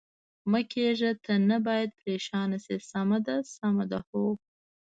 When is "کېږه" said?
0.71-1.11